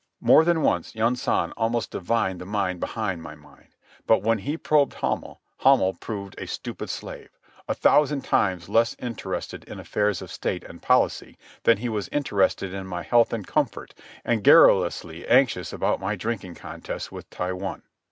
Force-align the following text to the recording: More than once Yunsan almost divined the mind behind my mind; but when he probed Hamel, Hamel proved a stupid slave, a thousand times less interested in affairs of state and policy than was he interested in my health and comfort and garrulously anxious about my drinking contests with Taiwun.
More 0.19 0.43
than 0.43 0.63
once 0.63 0.95
Yunsan 0.95 1.51
almost 1.55 1.91
divined 1.91 2.41
the 2.41 2.45
mind 2.47 2.79
behind 2.79 3.21
my 3.21 3.35
mind; 3.35 3.75
but 4.07 4.23
when 4.23 4.39
he 4.39 4.57
probed 4.57 4.95
Hamel, 4.95 5.41
Hamel 5.59 5.93
proved 5.93 6.33
a 6.39 6.47
stupid 6.47 6.89
slave, 6.89 7.29
a 7.67 7.75
thousand 7.75 8.23
times 8.23 8.67
less 8.67 8.95
interested 8.97 9.63
in 9.65 9.79
affairs 9.79 10.19
of 10.23 10.31
state 10.31 10.63
and 10.63 10.81
policy 10.81 11.37
than 11.65 11.79
was 11.91 12.07
he 12.07 12.15
interested 12.15 12.73
in 12.73 12.87
my 12.87 13.03
health 13.03 13.31
and 13.31 13.45
comfort 13.45 13.93
and 14.25 14.43
garrulously 14.43 15.27
anxious 15.27 15.71
about 15.71 15.99
my 15.99 16.15
drinking 16.15 16.55
contests 16.55 17.11
with 17.11 17.29
Taiwun. 17.29 17.83